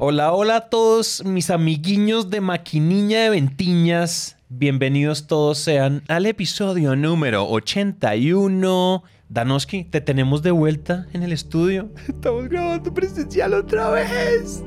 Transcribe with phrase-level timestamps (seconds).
[0.00, 4.36] Hola, hola a todos mis amiguiños de Maquiniña de Ventiñas.
[4.48, 9.02] Bienvenidos todos sean al episodio número 81.
[9.28, 11.88] Danoski, te tenemos de vuelta en el estudio.
[12.08, 14.62] Estamos grabando presencial otra vez.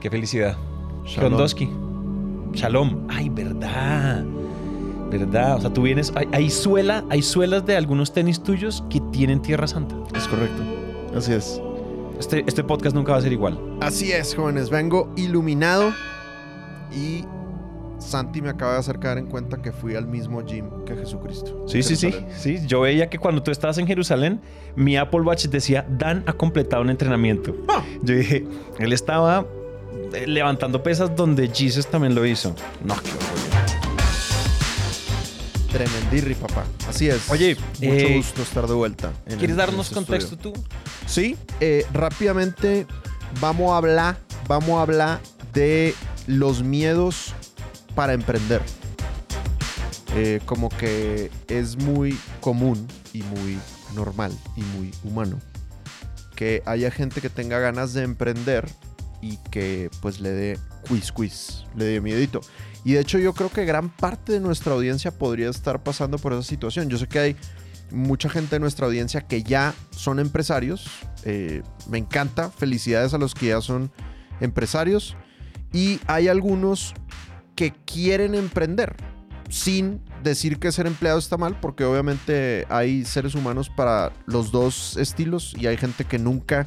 [0.00, 0.56] Qué felicidad.
[1.06, 1.30] Shalom.
[1.30, 1.70] Rondoski.
[2.54, 3.06] Shalom.
[3.08, 4.24] Ay, verdad.
[5.12, 5.58] ¿Verdad?
[5.58, 6.12] O sea, tú vienes.
[6.16, 9.94] Hay, hay suela, hay suelas de algunos tenis tuyos que tienen Tierra Santa.
[10.16, 10.60] Es correcto.
[11.14, 11.60] Así es.
[12.18, 13.58] Este, este podcast nunca va a ser igual.
[13.80, 14.70] Así es, jóvenes.
[14.70, 15.92] Vengo iluminado
[16.92, 17.24] y
[17.98, 21.64] Santi me acaba de hacer caer en cuenta que fui al mismo gym que Jesucristo.
[21.66, 22.60] Sí, sí, sí, sí.
[22.66, 24.40] Yo veía que cuando tú estabas en Jerusalén,
[24.76, 27.56] mi Apple Watch decía, Dan ha completado un entrenamiento.
[27.68, 27.82] Ah.
[28.02, 28.46] Yo dije,
[28.78, 29.46] él estaba
[30.12, 32.54] eh, levantando pesas donde Jesus también lo hizo.
[32.84, 33.53] No, qué orgullo.
[35.74, 36.64] Tremendirri, papá.
[36.88, 37.28] Así es.
[37.30, 39.12] Oye, mucho eh, gusto estar de vuelta.
[39.26, 40.52] en ¿Quieres el- darnos en este contexto estudio.
[40.54, 40.64] tú?
[41.08, 42.86] Sí, eh, rápidamente
[43.40, 44.16] vamos a hablar,
[44.46, 45.20] vamos a hablar
[45.52, 45.92] de
[46.28, 47.34] los miedos
[47.96, 48.62] para emprender.
[50.14, 53.58] Eh, como que es muy común y muy
[53.96, 55.40] normal y muy humano
[56.36, 58.68] que haya gente que tenga ganas de emprender
[59.20, 60.58] y que pues le dé
[60.88, 62.40] quiz quiz, le dé miedito.
[62.84, 66.32] Y de hecho yo creo que gran parte de nuestra audiencia podría estar pasando por
[66.32, 66.88] esa situación.
[66.88, 67.36] Yo sé que hay
[67.90, 70.86] mucha gente de nuestra audiencia que ya son empresarios.
[71.24, 72.50] Eh, me encanta.
[72.50, 73.90] Felicidades a los que ya son
[74.40, 75.16] empresarios.
[75.72, 76.94] Y hay algunos
[77.56, 78.96] que quieren emprender
[79.48, 84.96] sin decir que ser empleado está mal, porque obviamente hay seres humanos para los dos
[84.96, 86.66] estilos y hay gente que nunca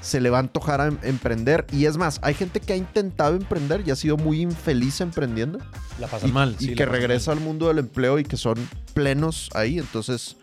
[0.00, 1.66] se le va a antojar a em- emprender.
[1.72, 5.58] Y es más, hay gente que ha intentado emprender y ha sido muy infeliz emprendiendo
[5.98, 6.56] La y, pasan mal.
[6.58, 7.38] y sí, que regresa mal.
[7.38, 8.56] al mundo del empleo y que son
[8.92, 9.78] plenos ahí.
[9.78, 10.36] Entonces,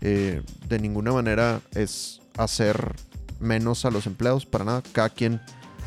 [0.00, 2.94] eh, de ninguna manera es hacer
[3.40, 4.82] menos a los empleados, para nada.
[4.92, 5.40] Cada quien,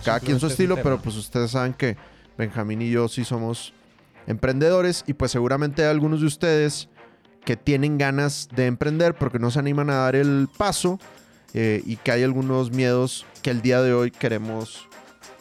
[0.04, 1.98] cada quien su estilo, pero pues ustedes saben que
[2.38, 3.74] Benjamín y yo sí somos
[4.28, 6.90] emprendedores y pues seguramente hay algunos de ustedes
[7.46, 11.00] que tienen ganas de emprender porque no se animan a dar el paso
[11.54, 14.88] eh, y que hay algunos miedos que el día de hoy queremos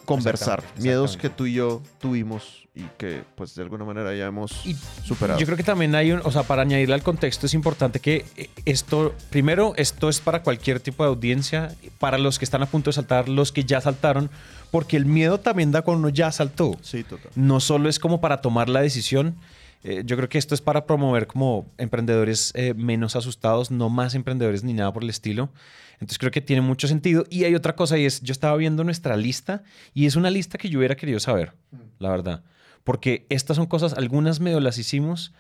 [0.05, 0.61] conversar.
[0.61, 4.65] Exactamente, Miedos que tú y yo tuvimos y que pues de alguna manera ya hemos
[4.67, 5.41] Y superado.
[5.41, 8.27] Yo creo que también hay un, o sea, para añadirle al contexto es importante que
[8.67, 12.91] esto, primero, esto es para cualquier tipo de audiencia, para los que están a punto
[12.91, 14.31] de saltar, los que ya saltaron,
[14.71, 16.77] porque el miedo también da cuando uno ya saltó.
[16.83, 17.31] Sí, total.
[17.35, 19.37] No solo es como para tomar la decisión,
[19.83, 24.15] eh, yo creo que esto es para promover como emprendedores eh, menos asustados, no más
[24.15, 25.49] emprendedores ni nada por el estilo.
[25.97, 27.25] Entonces creo que tiene mucho sentido.
[27.31, 29.63] Y hay otra cosa y es, yo estaba viendo nuestra lista
[29.95, 31.53] y es una lista que yo hubiera querido saber,
[31.99, 32.43] la verdad.
[32.85, 35.33] Porque estas son cosas, algunas medio las hicimos,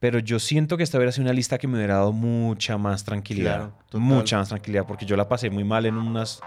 [0.00, 3.04] pero yo siento que esta hubiera sido una lista que me hubiera dado mucha más
[3.04, 3.72] tranquilidad.
[3.90, 6.40] Claro, mucha más tranquilidad, porque yo la pasé muy mal en, unas,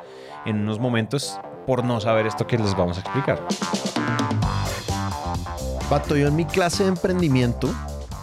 [0.45, 3.45] en unos momentos por no saber esto que les vamos a explicar.
[5.89, 7.73] Pato, yo en mi clase de emprendimiento,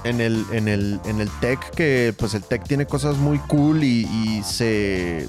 [0.05, 3.83] en el, en el, en el TEC, que pues el TEC tiene cosas muy cool
[3.85, 5.29] y, y se,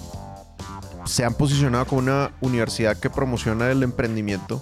[1.05, 4.61] se han posicionado como una universidad que promociona el emprendimiento.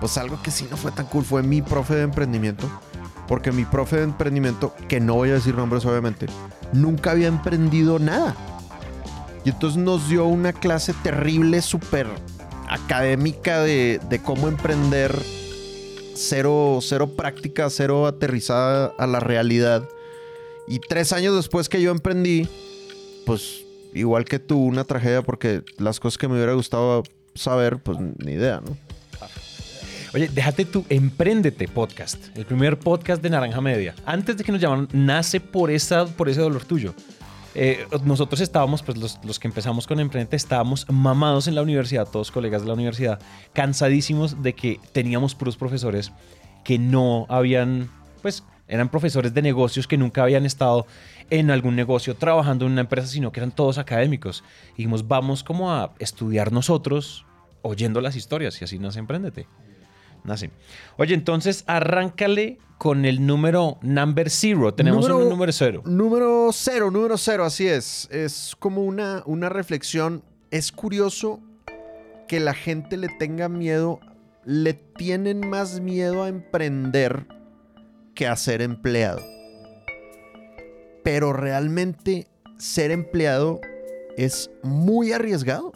[0.00, 2.68] Pues algo que sí no fue tan cool fue mi profe de emprendimiento.
[3.28, 6.26] Porque mi profe de emprendimiento, que no voy a decir nombres obviamente,
[6.72, 8.34] nunca había emprendido nada.
[9.44, 12.08] Y entonces nos dio una clase terrible, súper
[12.68, 15.16] académica de, de cómo emprender
[16.14, 19.88] cero, cero práctica, cero aterrizada a la realidad.
[20.68, 22.48] Y tres años después que yo emprendí,
[23.26, 27.02] pues igual que tú, una tragedia porque las cosas que me hubiera gustado
[27.34, 28.76] saber, pues ni idea, ¿no?
[30.12, 33.94] Oye, déjate tu Empréndete podcast, el primer podcast de Naranja Media.
[34.04, 36.94] Antes de que nos llamaran, nace por, esa, por ese dolor tuyo.
[37.54, 42.06] Eh, nosotros estábamos, pues los, los que empezamos con Emprendete, estábamos mamados en la universidad,
[42.08, 43.20] todos colegas de la universidad,
[43.52, 46.12] cansadísimos de que teníamos puros profesores
[46.64, 47.90] que no habían,
[48.22, 50.86] pues eran profesores de negocios que nunca habían estado
[51.28, 54.44] en algún negocio trabajando en una empresa, sino que eran todos académicos.
[54.74, 57.26] Y dijimos, vamos como a estudiar nosotros
[57.62, 59.46] oyendo las historias y así nace Emprendete.
[60.22, 60.50] Nace.
[60.98, 64.72] Oye, entonces arráncale con el número number zero.
[64.72, 65.82] Tenemos Número- un número cero.
[65.84, 68.08] Número cero, número cero, así es.
[68.10, 70.22] Es como una, una reflexión.
[70.50, 71.40] Es curioso
[72.26, 74.00] que la gente le tenga miedo,
[74.46, 77.26] le tienen más miedo a emprender
[78.14, 79.20] que a ser empleado.
[81.04, 83.60] Pero realmente ser empleado
[84.16, 85.72] es muy arriesgado.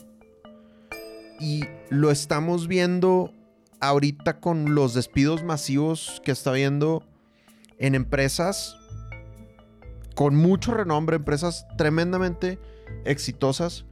[1.38, 3.30] Y lo estamos viendo
[3.86, 7.04] ahorita con los despidos masivos que está viendo
[7.78, 8.76] en empresas
[10.14, 12.58] con mucho renombre, empresas tremendamente
[13.04, 13.84] exitosas,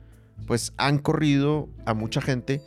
[0.46, 2.62] pues han corrido a mucha gente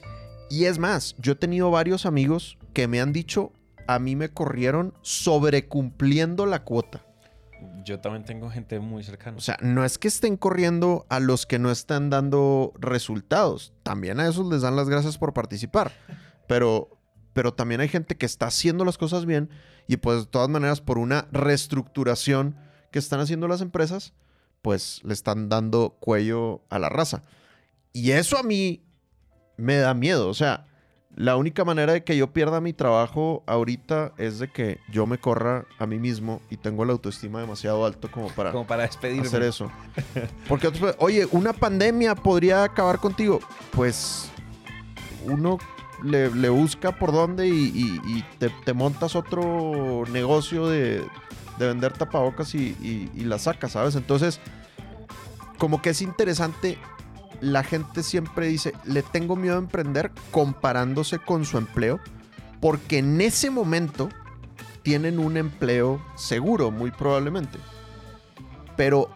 [0.50, 3.52] Y es más, yo he tenido varios amigos que me han dicho,
[3.88, 7.04] a mí me corrieron sobrecumpliendo la cuota.
[7.84, 9.38] Yo también tengo gente muy cercana.
[9.38, 13.74] O sea, no es que estén corriendo a los que no están dando resultados.
[13.84, 15.92] También a esos les dan las gracias por participar.
[16.48, 16.95] Pero,
[17.36, 19.50] pero también hay gente que está haciendo las cosas bien
[19.88, 22.56] y pues de todas maneras por una reestructuración
[22.92, 24.14] que están haciendo las empresas,
[24.62, 27.24] pues le están dando cuello a la raza.
[27.92, 28.86] Y eso a mí
[29.58, 30.30] me da miedo.
[30.30, 30.66] O sea,
[31.14, 35.18] la única manera de que yo pierda mi trabajo ahorita es de que yo me
[35.18, 39.28] corra a mí mismo y tengo la autoestima demasiado alto como para, Como para despedirme.
[39.28, 39.70] hacer eso.
[40.48, 43.42] Porque, oye, una pandemia podría acabar contigo.
[43.72, 44.32] Pues
[45.26, 45.58] uno
[46.04, 51.04] le, busca por dónde y, te, montas otro negocio de,
[51.58, 53.96] de vender tapabocas y, y, y la sacas, ¿sabes?
[53.96, 54.40] Entonces,
[55.58, 56.78] como que es interesante.
[57.42, 62.00] La gente siempre dice, le tengo miedo a emprender comparándose con su empleo,
[62.62, 64.10] porque en ese momento
[64.84, 67.60] tienen un empleo seguro, muy probablemente.
[68.78, 69.10] Pero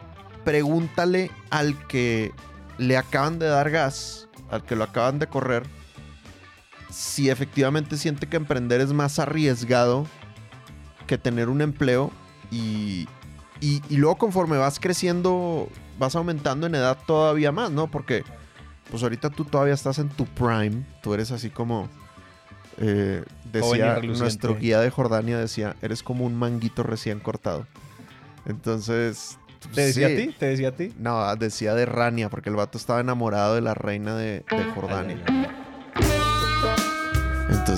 [0.44, 2.34] pregúntale al que
[2.78, 5.64] le acaban de dar gas, al que lo acaban de correr,
[6.90, 10.06] si efectivamente siente que emprender es más arriesgado
[11.08, 12.12] que tener un empleo
[12.52, 13.08] y,
[13.62, 17.90] y, y luego conforme vas creciendo, vas aumentando en edad todavía más, ¿no?
[17.90, 18.24] Porque
[18.90, 21.90] pues ahorita tú todavía estás en tu prime, tú eres así como...
[22.80, 27.68] eh, decía nuestro guía de Jordania decía, eres como un manguito recién cortado.
[28.46, 29.38] Entonces...
[29.76, 30.14] ¿Te decía sí.
[30.14, 30.36] a ti?
[30.40, 30.94] ¿Te decía a ti?
[30.98, 35.22] No, decía de Rania, porque el vato estaba enamorado de la reina de, de Jordania.
[35.28, 35.59] Ay, ay, ay.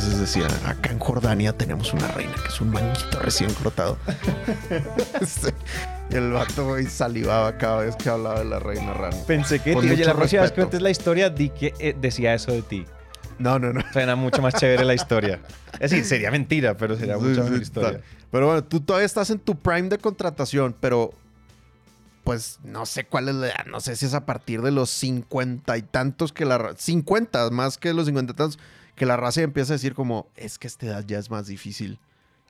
[0.03, 3.99] Entonces decía, acá en Jordania tenemos una reina que es un manguito recién cortado.
[6.09, 9.23] El vato güey, salivaba cada vez que hablaba de la reina Rania.
[9.27, 11.75] Pensé que, Con tío, oye, mucho la próxima vez que cuentes la historia, di que
[11.77, 12.83] eh, decía eso de ti.
[13.37, 13.83] No, no, no.
[13.93, 15.39] Suena mucho más chévere la historia.
[15.73, 18.01] Es decir, sería mentira, pero sería Sí, mucha sí, mejor historia.
[18.31, 21.13] Pero bueno, tú todavía estás en tu prime de contratación, pero
[22.23, 23.65] pues no sé cuál es la edad.
[23.67, 26.73] No sé si es a partir de los cincuenta y tantos que la...
[26.75, 28.57] 50 más que los cincuenta y tantos
[29.01, 31.47] que la raza empieza a decir como, es que a esta edad ya es más
[31.47, 31.97] difícil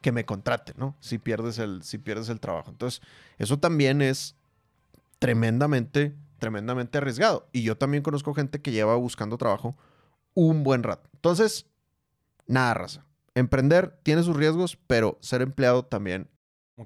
[0.02, 0.98] que me contrate, ¿no?
[1.00, 2.72] Si pierdes el, si pierdes el trabajo.
[2.72, 3.02] Entonces,
[3.38, 4.36] eso también es
[5.20, 7.48] tremendamente, tremendamente arriesgado.
[7.54, 9.78] Y yo también conozco gente que lleva buscando trabajo
[10.34, 11.10] un buen rato.
[11.14, 11.68] Entonces,
[12.48, 13.06] nada, raza.
[13.34, 16.28] Emprender tiene sus riesgos, pero ser empleado también.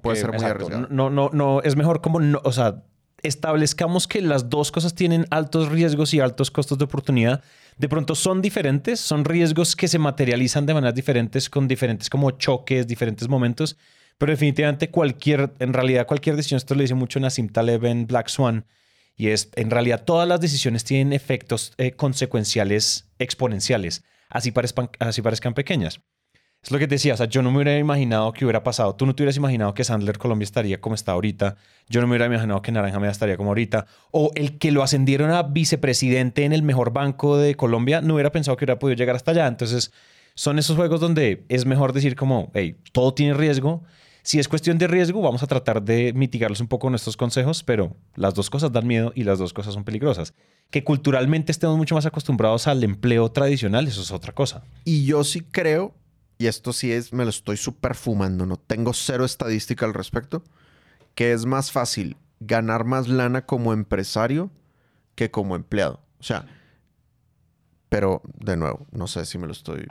[0.00, 0.86] Puede ser muy arriesgado.
[0.90, 2.84] No, no, no, es mejor como, no, o sea,
[3.22, 7.42] establezcamos que las dos cosas tienen altos riesgos y altos costos de oportunidad.
[7.78, 12.30] De pronto son diferentes, son riesgos que se materializan de maneras diferentes, con diferentes como
[12.32, 13.76] choques, diferentes momentos,
[14.18, 18.28] pero definitivamente cualquier, en realidad cualquier decisión, esto lo dice mucho Nassim Taleb en Black
[18.28, 18.64] Swan,
[19.14, 25.22] y es, en realidad todas las decisiones tienen efectos eh, consecuenciales exponenciales, así parezcan, así
[25.22, 26.00] parezcan pequeñas.
[26.66, 28.96] Es lo que decía, o sea, yo no me hubiera imaginado que hubiera pasado.
[28.96, 31.54] Tú no te hubieras imaginado que Sandler Colombia estaría como está ahorita.
[31.88, 33.86] Yo no me hubiera imaginado que Naranja Media estaría como ahorita.
[34.10, 38.32] O el que lo ascendieron a vicepresidente en el mejor banco de Colombia, no hubiera
[38.32, 39.46] pensado que hubiera podido llegar hasta allá.
[39.46, 39.92] Entonces,
[40.34, 43.84] son esos juegos donde es mejor decir como, hey, todo tiene riesgo.
[44.24, 47.96] Si es cuestión de riesgo, vamos a tratar de mitigarlos un poco nuestros consejos, pero
[48.16, 50.34] las dos cosas dan miedo y las dos cosas son peligrosas.
[50.70, 54.64] Que culturalmente estemos mucho más acostumbrados al empleo tradicional, eso es otra cosa.
[54.84, 55.94] Y yo sí creo,
[56.38, 60.42] y esto sí es, me lo estoy super fumando, no tengo cero estadística al respecto,
[61.14, 64.50] que es más fácil ganar más lana como empresario
[65.14, 66.00] que como empleado.
[66.18, 66.46] O sea,
[67.88, 69.86] pero de nuevo, no sé si me lo estoy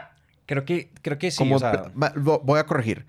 [0.46, 1.38] Creo que, creo que sí.
[1.40, 3.08] como o sea, va- vo- voy a corregir.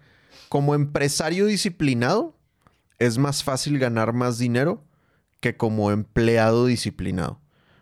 [0.49, 2.35] Como empresario disciplinado,
[2.99, 4.83] es más fácil ganar más dinero
[5.41, 7.39] que como empleado disciplinado.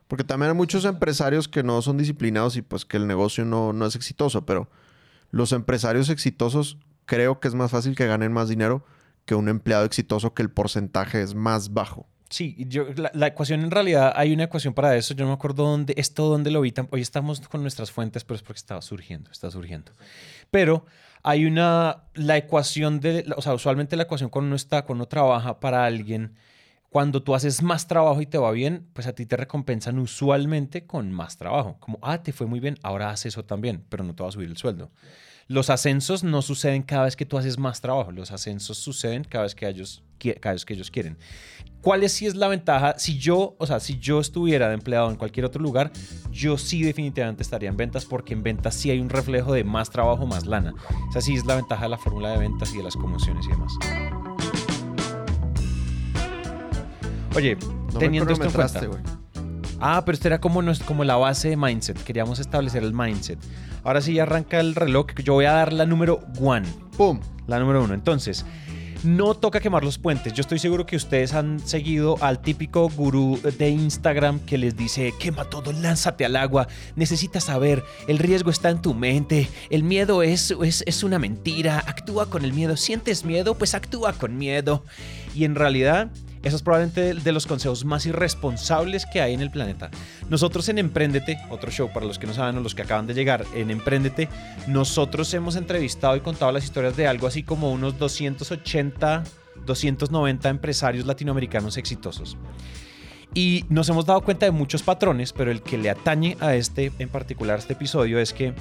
[0.09, 3.73] Porque también hay muchos empresarios que no son disciplinados y pues que el negocio no,
[3.73, 4.69] no es exitoso, pero
[5.35, 8.87] los empresarios exitosos creo que es más fácil que ganen más dinero
[9.25, 12.07] que un empleado exitoso que el porcentaje es más bajo.
[12.31, 15.13] Sí, yo, la, ecuación en realidad hay una ecuación para eso.
[15.13, 16.73] Yo no me acuerdo dónde, esto dónde lo vi.
[16.91, 19.91] Hoy estamos con nuestras fuentes, pero es porque estaba surgiendo, está surgiendo.
[20.53, 20.87] Pero
[21.25, 25.09] hay una, la ecuación de, o sea, usualmente la ecuación cuando uno está, cuando uno
[25.09, 26.37] trabaja para alguien,
[26.95, 30.87] cuando tú haces más trabajo y te va bien, pues a ti te recompensan usualmente
[30.87, 31.77] con más trabajo.
[31.81, 34.33] Como, ah, te fue muy bien, ahora haz eso también, pero no te va a
[34.33, 34.93] subir el sueldo.
[35.49, 38.13] Los ascensos no suceden cada vez que tú haces más trabajo.
[38.13, 40.05] Los ascensos suceden cada vez que ellos,
[40.41, 41.19] cada vez que ellos quieren.
[41.81, 42.95] ¿Cuál es si es la ventaja?
[42.97, 45.91] Si yo, o sea, si yo estuviera de empleado en cualquier otro lugar,
[46.31, 49.91] yo sí definitivamente estaría en ventas porque en ventas sí hay un reflejo de más
[49.91, 50.73] trabajo, más lana.
[51.11, 53.51] Esa sí es la ventaja de la fórmula de ventas y de las comisiones y
[53.51, 53.73] demás.
[57.35, 57.57] Oye,
[57.93, 58.81] No teniendo esto en cuenta.
[59.81, 62.03] Ah, pero esto era como, como la base de mindset.
[62.05, 63.39] Queríamos establecer el mindset.
[63.83, 65.09] Ahora sí arranca el reloj.
[65.23, 66.67] Yo voy a dar la número one.
[66.97, 67.21] ¡Pum!
[67.47, 67.93] La número uno.
[67.93, 68.47] Entonces,
[69.05, 70.33] no toca quemar los puentes.
[70.33, 75.13] Yo estoy seguro que ustedes han seguido al típico gurú de Instagram que les dice,
[75.21, 80.23] quema todo, lánzate al agua, necesitas saber, el riesgo está en tu mente, el miedo
[80.23, 84.85] es, es, es una mentira, actúa con el miedo, sientes miedo, pues actúa con miedo.
[85.35, 86.11] Y en realidad
[86.45, 89.91] eso es probablemente de los consejos más irresponsables que hay en el planeta.
[90.29, 93.15] Nosotros en Emprendete, otro show para los que no saben o los que acaban de
[93.15, 94.29] llegar, en Emprendete,
[94.67, 99.25] nosotros hemos entrevistado y contado las historias de algo así como unos 280,
[99.65, 102.37] 290 empresarios latinoamericanos exitosos.
[103.33, 106.93] Y nos hemos dado cuenta de muchos patrones, pero el que le atañe a este
[106.99, 108.55] en particular, este episodio, es que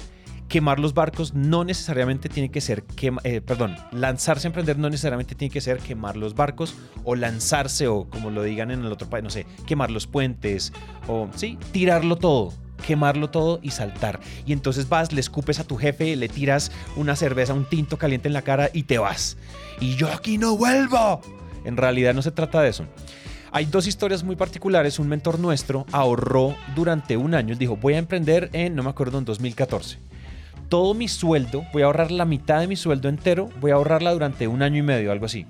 [0.48, 2.84] quemar los barcos no necesariamente tiene que ser,
[3.24, 6.74] eh, perdón, lanzarse a emprender no necesariamente tiene que ser quemar los barcos
[7.04, 10.72] o lanzarse o como lo digan en el otro país, no sé, quemar los puentes
[11.08, 12.52] o sí, tirarlo todo
[12.86, 14.20] quemarlo todo y saltar.
[14.44, 18.28] Y entonces vas, le escupes a tu jefe, le tiras una cerveza, un tinto caliente
[18.28, 19.38] en la cara y te vas.
[19.80, 21.22] Y yo aquí no vuelvo.
[21.64, 22.84] En realidad no se trata de eso.
[23.52, 24.98] Hay dos historias muy particulares.
[24.98, 27.56] Un mentor nuestro ahorró durante un año.
[27.56, 29.98] Dijo, voy a emprender en, no me acuerdo, en 2014
[30.68, 34.12] todo mi sueldo, voy a ahorrar la mitad de mi sueldo entero, voy a ahorrarla
[34.12, 35.46] durante un año y medio, algo así.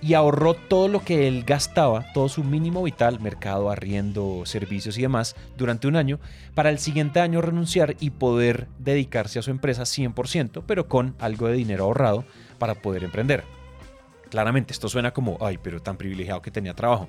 [0.00, 5.02] Y ahorró todo lo que él gastaba, todo su mínimo vital, mercado, arriendo, servicios y
[5.02, 6.20] demás, durante un año,
[6.54, 11.48] para el siguiente año renunciar y poder dedicarse a su empresa 100%, pero con algo
[11.48, 12.24] de dinero ahorrado
[12.58, 13.44] para poder emprender.
[14.30, 17.08] Claramente, esto suena como, ay, pero tan privilegiado que tenía trabajo.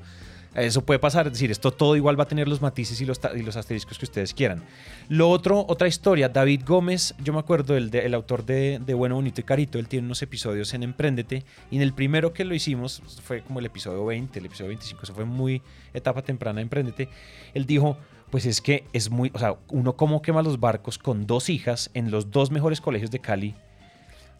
[0.56, 3.22] Eso puede pasar, es decir, esto todo igual va a tener los matices y los,
[3.36, 4.64] y los asteriscos que ustedes quieran.
[5.08, 9.16] Lo otro, otra historia, David Gómez, yo me acuerdo, el, el autor de, de, Bueno,
[9.16, 12.56] Bonito y Carito, él tiene unos episodios en Emprendete y en el primero que lo
[12.56, 15.62] hicimos, fue como el episodio 20, el episodio 25, eso fue muy
[15.94, 17.10] etapa temprana de Emprendete,
[17.54, 17.98] él dijo,
[18.32, 21.92] pues es que es muy, o sea, uno como quema los barcos con dos hijas
[21.94, 23.56] en los dos mejores colegios de Cali,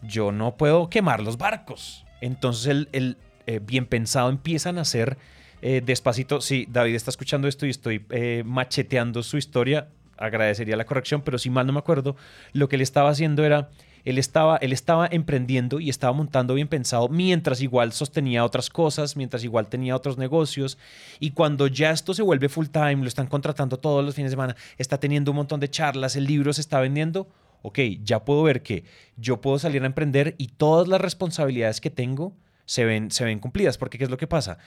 [0.02, 2.04] yo no puedo quemar los barcos.
[2.20, 5.18] Entonces él, él eh, bien pensado, empiezan a hacer
[5.62, 9.88] eh, despacito, sí, David está escuchando esto y estoy eh, macheteando su historia.
[10.16, 12.16] Agradecería la corrección, pero si mal no me acuerdo,
[12.52, 13.70] lo que él estaba haciendo era,
[14.04, 19.16] él estaba, él estaba emprendiendo y estaba montando bien pensado, mientras igual sostenía otras cosas,
[19.16, 20.78] mientras igual tenía otros negocios.
[21.20, 24.34] Y cuando ya esto se vuelve full time, lo están contratando todos los fines de
[24.34, 27.28] semana, está teniendo un montón de charlas, el libro se está vendiendo.
[27.62, 28.84] Ok, ya puedo ver que
[29.16, 32.32] yo puedo salir a emprender y todas las responsabilidades que tengo
[32.64, 33.76] se ven, se ven cumplidas.
[33.76, 34.58] Porque ¿qué es lo que pasa?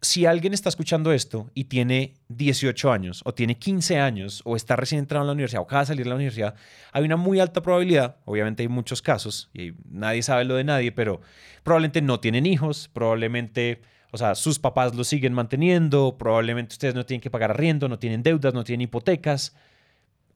[0.00, 4.76] Si alguien está escuchando esto y tiene 18 años o tiene 15 años o está
[4.76, 6.54] recién entrado en la universidad o acaba de salir de la universidad,
[6.92, 10.92] hay una muy alta probabilidad, obviamente hay muchos casos y nadie sabe lo de nadie,
[10.92, 11.20] pero
[11.62, 17.06] probablemente no tienen hijos, probablemente, o sea, sus papás lo siguen manteniendo, probablemente ustedes no
[17.06, 19.56] tienen que pagar arriendo, no tienen deudas, no tienen hipotecas.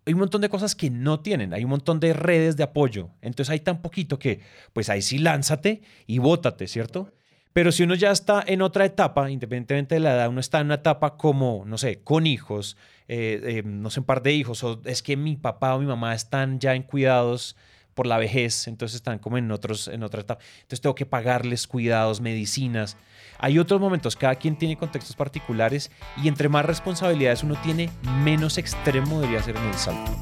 [0.07, 3.11] Hay un montón de cosas que no tienen, hay un montón de redes de apoyo.
[3.21, 4.41] Entonces hay tan poquito que,
[4.73, 7.13] pues ahí sí lánzate y bótate, ¿cierto?
[7.53, 10.67] Pero si uno ya está en otra etapa, independientemente de la edad, uno está en
[10.67, 12.77] una etapa como, no sé, con hijos,
[13.09, 15.87] eh, eh, no sé, un par de hijos, o es que mi papá o mi
[15.87, 17.57] mamá están ya en cuidados
[17.95, 20.43] por la vejez, entonces están como en, otros, en otra etapa.
[20.63, 22.97] Entonces tengo que pagarles cuidados, medicinas.
[23.39, 25.91] Hay otros momentos, cada quien tiene contextos particulares
[26.23, 27.91] y entre más responsabilidades uno tiene,
[28.23, 30.13] menos extremo debería ser en el salto.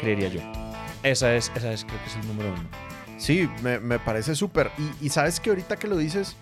[0.00, 0.40] Creería yo.
[1.02, 2.87] Esa es, esa es, creo que es el número uno.
[3.18, 4.70] Sí, me, parece súper.
[5.00, 6.36] Y, sabes que ahorita que lo dices,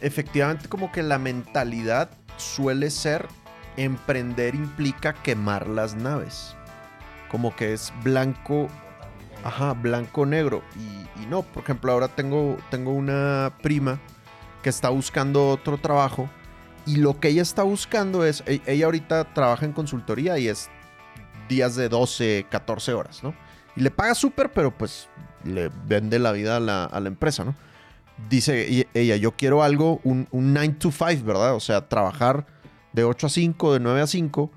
[0.00, 3.28] efectivamente como que la mentalidad suele ser
[3.76, 6.56] emprender implica quemar las naves.
[7.30, 8.68] Como que es blanco,
[9.44, 10.62] ajá, blanco-negro.
[10.76, 14.00] Y, no, por ejemplo, ahora tengo, tengo una prima
[14.62, 16.30] que está buscando otro trabajo.
[16.86, 20.70] Y lo que ella está buscando es, e, ella ahorita trabaja en consultoría y es
[21.48, 23.34] días de 12, 14 horas, ¿no?
[23.76, 25.08] Y le paga súper, pero pues
[25.44, 27.54] le vende la vida a la, empresa, ¿no?
[28.30, 31.54] Dice ella, yo quiero algo, un, 9 to 5, ¿verdad?
[31.54, 32.46] O sea, trabajar
[32.92, 34.50] de 8 a 5, de 9 a 5,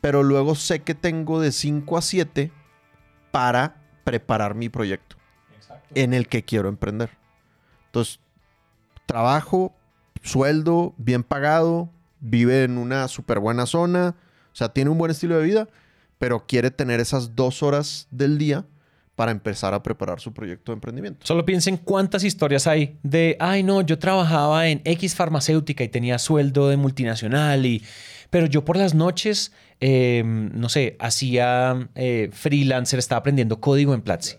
[0.00, 2.50] pero luego sé que tengo de 5 a 7
[3.30, 5.16] para preparar mi proyecto
[5.94, 7.10] en el que quiero emprender.
[7.86, 8.20] Entonces,
[9.06, 9.72] trabajo,
[10.22, 11.90] sueldo, bien pagado,
[12.20, 14.16] vive en una súper buena zona,
[14.52, 15.68] o sea, tiene un buen estilo de vida,
[16.18, 18.64] pero quiere tener esas dos horas del día
[19.16, 21.24] para empezar a preparar su proyecto de emprendimiento.
[21.26, 26.18] Solo piensen cuántas historias hay de, ay no, yo trabajaba en X farmacéutica y tenía
[26.18, 27.82] sueldo de multinacional, y,
[28.30, 34.02] pero yo por las noches, em, no sé, hacía eh, freelancer, estaba aprendiendo código en
[34.02, 34.36] Platzi.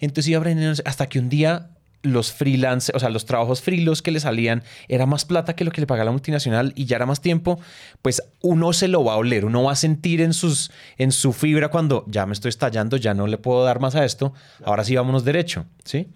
[0.00, 1.70] Entonces iba aprendiendo hasta que un día
[2.02, 5.70] los freelance, o sea, los trabajos frilos que le salían era más plata que lo
[5.70, 7.60] que le pagaba la multinacional y ya era más tiempo,
[8.02, 11.32] pues uno se lo va a oler, uno va a sentir en, sus, en su
[11.32, 14.32] fibra cuando ya me estoy estallando, ya no le puedo dar más a esto,
[14.64, 16.08] ahora sí vámonos derecho, ¿sí?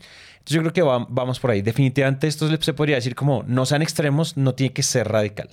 [0.44, 1.62] Entonces yo creo que vamos por ahí.
[1.62, 5.48] Definitivamente esto se podría decir como no sean extremos, no tiene que ser radical.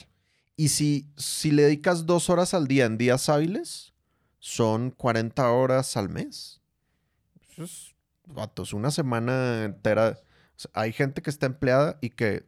[0.57, 3.93] Y si, si le dedicas dos horas al día en días hábiles,
[4.39, 6.59] son 40 horas al mes.
[8.33, 10.19] Vatos, una semana entera.
[10.73, 12.45] hay gente que está empleada y que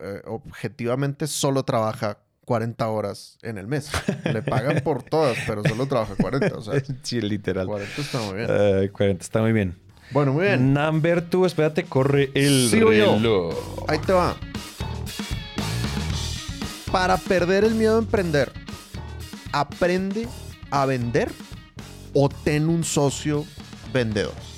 [0.00, 3.90] eh, objetivamente solo trabaja 40 horas en el mes.
[4.24, 6.56] Le pagan por todas, pero solo trabaja 40.
[6.56, 7.66] O sea, sí, literal.
[7.66, 8.88] 40 está muy bien.
[8.88, 9.78] 40 está muy bien.
[10.10, 10.74] Bueno, muy bien.
[10.74, 13.54] Number espérate, corre el reloj.
[13.88, 14.36] Ahí te va
[16.94, 18.52] para perder el miedo a emprender,
[19.50, 20.28] aprende
[20.70, 21.28] a vender
[22.12, 23.44] o ten un socio
[23.92, 24.53] vendedor.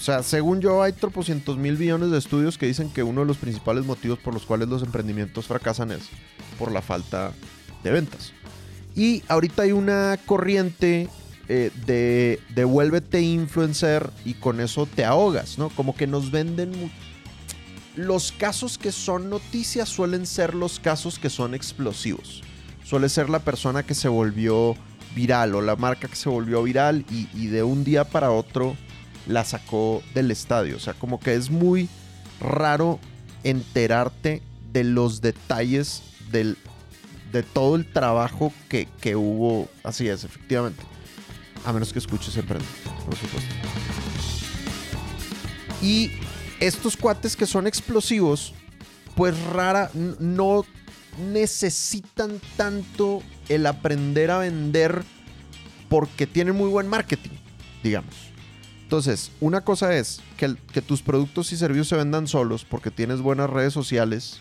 [0.00, 3.26] O sea, según yo, hay tropocientos mil billones de estudios que dicen que uno de
[3.26, 6.08] los principales motivos por los cuales los emprendimientos fracasan es
[6.58, 7.32] por la falta
[7.84, 8.32] de ventas.
[8.96, 11.08] Y ahorita hay una corriente
[11.48, 15.68] eh, de devuélvete influencer y con eso te ahogas, ¿no?
[15.68, 16.90] Como que nos venden
[17.94, 22.42] los casos que son noticias suelen ser los casos que son explosivos.
[22.84, 24.76] Suele ser la persona que se volvió
[25.14, 28.76] viral o la marca que se volvió viral y, de un día para otro
[29.26, 30.76] la sacó del estadio.
[30.76, 31.88] O sea, como que es muy
[32.40, 32.98] raro
[33.44, 36.56] enterarte de los detalles del,
[37.32, 39.68] de todo el trabajo que, que hubo.
[39.82, 40.82] Así es, efectivamente.
[41.64, 42.64] A menos que escuches Emprende,
[43.04, 43.54] por supuesto.
[45.82, 46.10] Y
[46.60, 48.54] estos cuates que son explosivos,
[49.14, 50.64] pues rara, no
[51.32, 55.02] necesitan tanto el aprender a vender
[55.88, 57.30] porque tienen muy buen marketing,
[57.82, 58.29] digamos.
[58.90, 60.48] Entonces, una cosa es que,
[60.82, 64.40] tus productos y servicios se vendan solos porque tienes buenas redes sociales.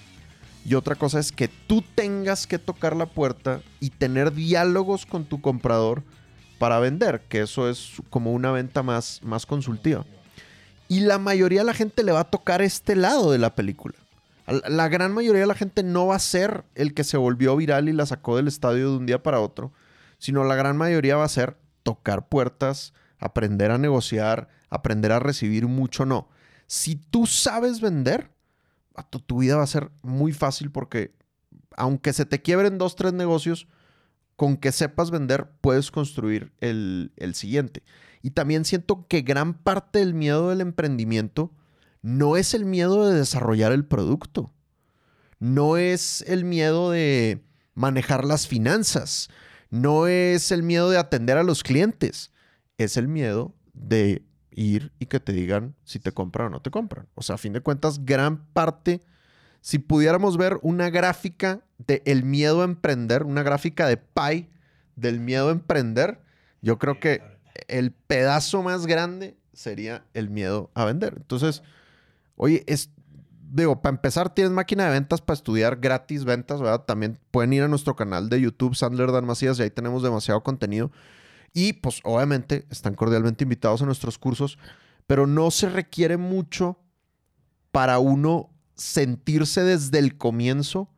[0.65, 5.25] Y otra cosa es que tú tengas que tocar la puerta y tener diálogos con
[5.25, 6.01] tu comprador
[6.57, 10.03] para vender, que eso es como una venta más, más consultiva.
[10.87, 13.99] Y la mayoría de la gente le va a tocar este lado de la película.
[14.67, 17.87] La gran mayoría de la gente no va a ser el que se volvió viral
[17.87, 19.73] y la sacó del estadio de un día para otro,
[20.17, 25.67] sino la gran mayoría va a ser tocar puertas, aprender a negociar, aprender a recibir
[25.67, 26.29] mucho no.
[26.67, 28.31] Si tú sabes vender,
[29.25, 31.15] tu vida va a ser muy fácil porque
[31.75, 33.67] aunque se te quiebren dos, tres negocios,
[34.35, 37.83] con que sepas vender puedes construir el, el siguiente.
[38.21, 41.51] Y también siento que gran parte del miedo del emprendimiento
[42.01, 44.53] no es el miedo de desarrollar el producto,
[45.39, 49.29] no es el miedo de manejar las finanzas,
[49.69, 52.31] no es el miedo de atender a los clientes,
[52.79, 56.71] es el miedo de ir y que te digan si te compran o no te
[56.71, 57.07] compran.
[57.15, 59.01] O sea, a fin de cuentas, gran parte,
[59.61, 64.49] si pudiéramos ver una gráfica del el miedo a emprender, una gráfica de pie
[64.95, 66.21] del miedo a emprender,
[66.61, 67.21] yo creo que
[67.67, 71.15] el pedazo más grande sería el miedo a vender.
[71.17, 71.63] Entonces,
[72.35, 72.91] oye, es,
[73.51, 76.85] digo, para empezar, tienes máquina de ventas para estudiar gratis ventas, ¿verdad?
[76.85, 80.41] También pueden ir a nuestro canal de YouTube, Sandler Dan Macías, y ahí tenemos demasiado
[80.43, 80.91] contenido.
[81.53, 84.57] Y pues obviamente están cordialmente invitados a nuestros cursos,
[85.07, 86.79] pero no se requiere mucho
[87.71, 90.89] para uno sentirse desde el comienzo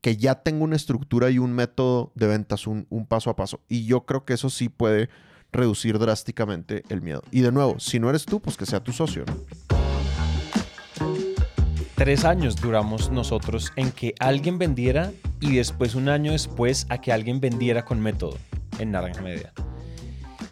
[0.00, 3.60] que ya tengo una estructura y un método de ventas, un, paso a paso.
[3.68, 5.10] Y yo creo que eso sí puede
[5.52, 7.22] reducir drásticamente el miedo.
[7.30, 9.24] Y de nuevo, si no eres tú, pues que sea tu socio.
[11.96, 17.12] Tres años duramos nosotros en que alguien vendiera y después un año después a que
[17.12, 18.38] alguien vendiera con método
[18.78, 19.52] en Naranja Media.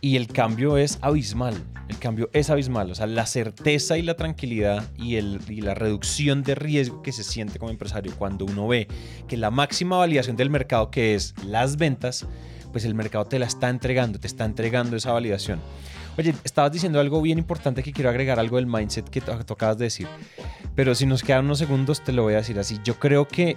[0.01, 1.55] Y el cambio es abismal.
[1.89, 2.91] El cambio es abismal.
[2.91, 7.13] O sea, la certeza y la tranquilidad y, el, y la reducción de riesgo que
[7.13, 8.89] se siente como empresario cuando uno ve
[9.27, 12.27] que la máxima validación del mercado, que es las ventas,
[12.73, 15.61] pues el mercado te la está entregando, te está entregando esa validación.
[16.19, 19.79] Oye, estabas diciendo algo bien importante que quiero agregar, algo del mindset que tú acabas
[19.79, 20.09] de decir.
[20.75, 22.79] Pero si nos quedan unos segundos, te lo voy a decir así.
[22.85, 23.57] Yo creo que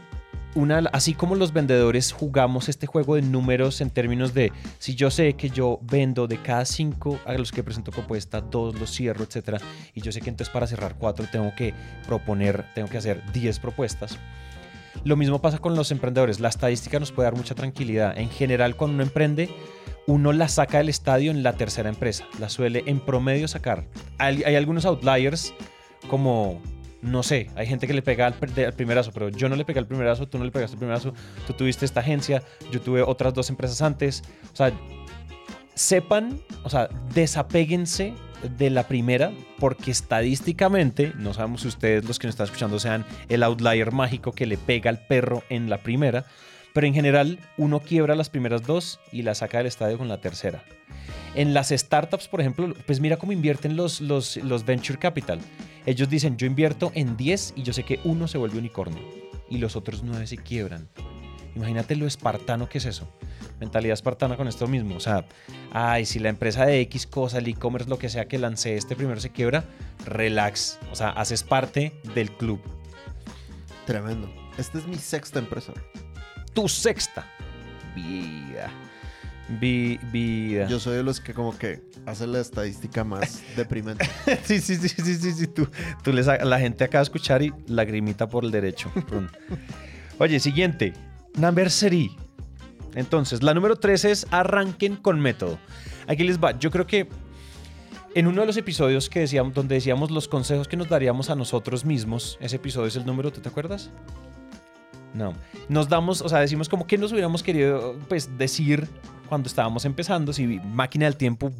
[0.55, 5.11] una, así como los vendedores jugamos este juego de números en términos de si yo
[5.11, 9.23] sé que yo vendo de cada cinco a los que presento propuesta, dos los cierro,
[9.23, 9.59] etcétera,
[9.93, 11.73] y yo sé que entonces para cerrar cuatro tengo que
[12.05, 14.17] proponer, tengo que hacer 10 propuestas
[15.03, 16.39] lo mismo pasa con los emprendedores.
[16.39, 18.17] La estadística nos puede dar mucha tranquilidad.
[18.17, 19.49] En general, cuando uno emprende,
[20.07, 22.25] uno la saca del estadio en la tercera empresa.
[22.39, 23.85] La suele en promedio sacar.
[24.17, 25.53] Hay, algunos outliers
[26.07, 26.61] como
[27.01, 29.87] no sé, hay gente que le pega al, primerazo, pero yo no le pegué al
[29.87, 31.13] primerazo, tú no le pegaste al primerazo,
[31.47, 34.23] tú tuviste esta agencia, yo tuve otras dos empresas antes.
[34.53, 34.71] O sea,
[35.73, 38.13] sepan, o sea, desapéguense
[38.57, 43.05] de la primera porque estadísticamente, no sabemos si ustedes los que nos están escuchando sean
[43.29, 46.25] el outlier mágico que le pega al perro en la primera,
[46.73, 50.21] pero en general uno quiebra las primeras dos y la saca del estadio con la
[50.21, 50.63] tercera.
[51.33, 55.39] En las startups, por ejemplo, pues mira cómo invierten los, los, los venture capital.
[55.85, 59.01] Ellos dicen, yo invierto en 10 y yo sé que uno se vuelve unicornio
[59.49, 60.87] y los otros 9 se quiebran.
[61.55, 63.07] Imagínate lo espartano que es eso.
[63.59, 64.95] Mentalidad espartana con esto mismo.
[64.95, 65.25] O sea,
[65.71, 68.95] ay, si la empresa de X cosa, el e-commerce, lo que sea que lancé este
[68.95, 69.65] primero se quiebra,
[70.05, 70.79] relax.
[70.91, 72.61] O sea, haces parte del club.
[73.85, 74.31] Tremendo.
[74.57, 75.73] Esta es mi sexta empresa.
[76.53, 77.25] Tu sexta.
[77.95, 78.71] Vida.
[79.59, 80.67] Vi- vida.
[80.67, 84.05] Yo soy de los que como que hacen la estadística más deprimente.
[84.43, 85.47] Sí, sí, sí, sí, sí, sí.
[85.47, 85.67] Tú,
[86.03, 88.91] tú le sacas- la gente acaba de escuchar y lagrimita por el derecho.
[90.19, 90.93] Oye, siguiente.
[91.35, 92.11] Number three.
[92.93, 95.57] Entonces, la número 3 es arranquen con método.
[96.07, 96.57] Aquí les va.
[96.59, 97.07] Yo creo que
[98.15, 101.35] en uno de los episodios que decíamos, donde decíamos los consejos que nos daríamos a
[101.35, 103.89] nosotros mismos, ese episodio es el número, ¿tú te acuerdas?
[105.13, 105.33] No.
[105.69, 108.89] Nos damos, o sea, decimos como que nos hubiéramos querido pues decir
[109.31, 111.53] cuando estábamos empezando, si máquina del tiempo.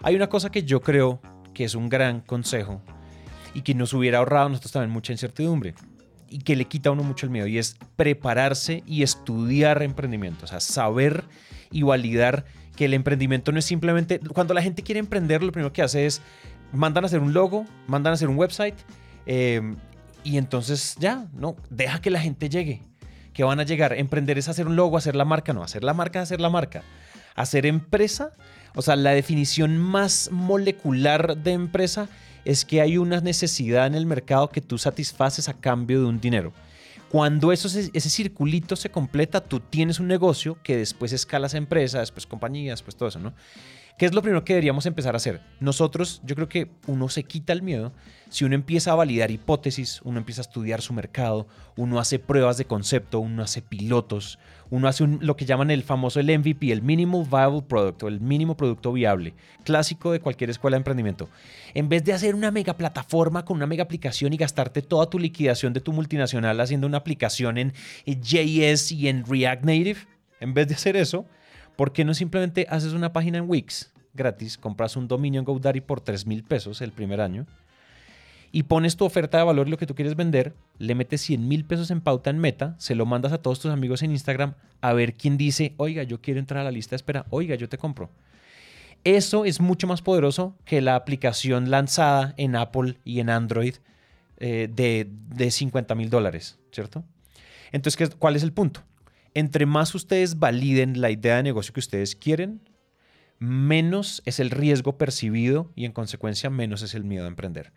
[0.00, 1.20] Hay una cosa que yo creo
[1.52, 2.80] que es un gran consejo
[3.52, 5.74] y que nos hubiera ahorrado a nosotros también mucha incertidumbre
[6.30, 10.46] y que le quita a uno mucho el miedo y es prepararse y estudiar emprendimiento,
[10.46, 11.24] o sea, saber
[11.70, 15.74] y validar que el emprendimiento no es simplemente cuando la gente quiere emprender lo primero
[15.74, 16.22] que hace es
[16.72, 18.76] mandan a hacer un logo, mandan a hacer un website
[19.26, 19.60] eh,
[20.24, 22.80] y entonces ya, no, deja que la gente llegue.
[23.36, 23.92] Que van a llegar.
[23.92, 26.82] Emprender es hacer un logo, hacer la marca, no, hacer la marca, hacer la marca.
[27.34, 28.32] Hacer empresa,
[28.74, 32.08] o sea, la definición más molecular de empresa
[32.46, 36.18] es que hay una necesidad en el mercado que tú satisfaces a cambio de un
[36.18, 36.54] dinero.
[37.10, 41.58] Cuando eso se- ese circulito se completa, tú tienes un negocio que después escalas a
[41.58, 43.34] empresa, después compañía, después todo eso, ¿no?
[43.98, 45.40] ¿Qué es lo primero que deberíamos empezar a hacer?
[45.58, 47.92] Nosotros, yo creo que uno se quita el miedo
[48.28, 52.58] si uno empieza a validar hipótesis, uno empieza a estudiar su mercado, uno hace pruebas
[52.58, 56.82] de concepto, uno hace pilotos, uno hace lo que llaman el famoso el MVP, el
[56.82, 59.32] Minimal Viable Product o el mínimo producto viable,
[59.64, 61.28] clásico de cualquier escuela de emprendimiento.
[61.72, 65.18] En vez de hacer una mega plataforma con una mega aplicación y gastarte toda tu
[65.18, 67.72] liquidación de tu multinacional haciendo una aplicación en
[68.04, 70.00] JS y en React Native,
[70.40, 71.26] en vez de hacer eso,
[71.76, 75.82] ¿por qué no simplemente haces una página en Wix gratis, compras un dominio en GoDaddy
[75.82, 77.46] por 3 mil pesos el primer año
[78.50, 81.64] y pones tu oferta de valor lo que tú quieres vender, le metes 100 mil
[81.66, 84.92] pesos en pauta en meta, se lo mandas a todos tus amigos en Instagram a
[84.94, 87.76] ver quién dice, oiga, yo quiero entrar a la lista de espera, oiga, yo te
[87.76, 88.08] compro.
[89.04, 93.74] Eso es mucho más poderoso que la aplicación lanzada en Apple y en Android
[94.38, 97.04] eh, de, de 50 mil dólares, ¿cierto?
[97.72, 98.82] Entonces, ¿qué- ¿cuál es el punto?
[99.36, 102.62] Entre más ustedes validen la idea de negocio que ustedes quieren,
[103.38, 107.74] menos es el riesgo percibido y en consecuencia menos es el miedo a emprender.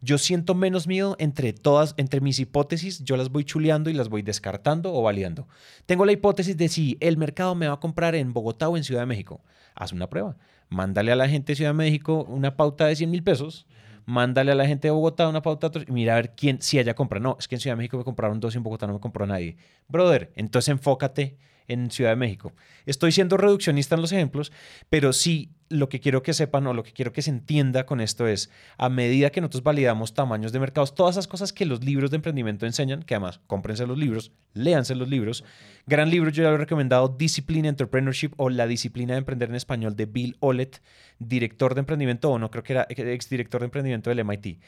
[0.00, 4.08] Yo siento menos miedo entre todas, entre mis hipótesis, yo las voy chuleando y las
[4.08, 5.48] voy descartando o validando.
[5.84, 8.84] Tengo la hipótesis de si el mercado me va a comprar en Bogotá o en
[8.84, 9.44] Ciudad de México.
[9.74, 10.38] Haz una prueba.
[10.70, 13.66] Mándale a la gente de Ciudad de México una pauta de 100 mil pesos.
[14.04, 16.94] Mándale a la gente de Bogotá una pauta y mira a ver quién, si ella
[16.94, 17.20] compra.
[17.20, 19.00] No, es que en Ciudad de México me compraron dos y en Bogotá no me
[19.00, 19.56] compró nadie.
[19.88, 21.36] Brother, entonces enfócate
[21.72, 22.52] en Ciudad de México.
[22.86, 24.52] Estoy siendo reduccionista en los ejemplos,
[24.88, 28.00] pero sí lo que quiero que sepan o lo que quiero que se entienda con
[28.00, 31.82] esto es, a medida que nosotros validamos tamaños de mercados, todas esas cosas que los
[31.82, 35.44] libros de emprendimiento enseñan, que además cómprense los libros, léanse los libros.
[35.86, 39.56] Gran libro, yo ya lo he recomendado, Discipline Entrepreneurship o La Disciplina de Emprender en
[39.56, 40.82] Español de Bill Olet,
[41.18, 44.60] director de emprendimiento, o no creo que era exdirector de emprendimiento del MIT.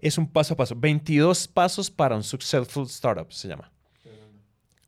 [0.00, 3.71] Es un paso a paso, 22 pasos para un successful startup, se llama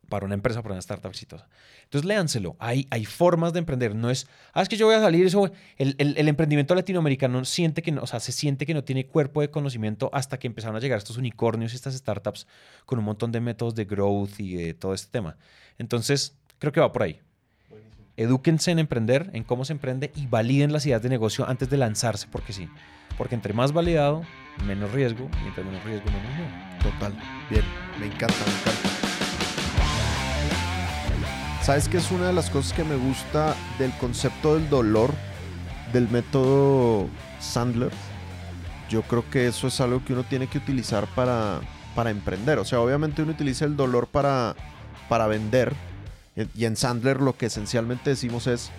[0.09, 1.47] para una empresa, para una startup exitosa.
[1.83, 2.55] Entonces léanselo.
[2.59, 3.95] Hay, hay formas de emprender.
[3.95, 5.25] No es, ah, es que yo voy a salir.
[5.25, 8.83] Eso, el, el- el emprendimiento latinoamericano siente que no, o sea, se siente que no
[8.83, 12.47] tiene cuerpo de conocimiento hasta que empezaron a llegar estos unicornios y estas startups
[12.85, 15.37] con un montón de métodos de growth y de todo este tema.
[15.77, 17.19] Entonces, creo que va por ahí.
[18.17, 21.75] Edúquense en emprender, en cómo se emprende y validen las ideas de negocio antes de
[21.77, 22.69] lanzarse, porque sí.
[23.17, 24.23] Porque entre más validado,
[24.65, 26.49] menos riesgo, y entre menos riesgo, menos miedo.
[26.81, 27.13] Total.
[27.49, 27.63] Bien.
[27.99, 29.14] Me encanta, me encanta.
[31.65, 35.11] ¿Sabes qué es una de las cosas que me gusta del concepto del dolor
[35.91, 37.89] del método Sandler?
[38.87, 41.61] Yo creo que eso es algo que uno tiene que utilizar para,
[41.95, 42.59] para emprender.
[42.59, 44.55] O sea, obviamente uno utiliza el dolor para,
[45.09, 45.73] para vender.
[46.55, 48.69] Y en Sandler lo que esencialmente decimos es,